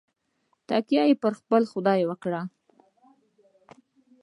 [0.67, 2.41] تکیه پر خپل خدای وکړه.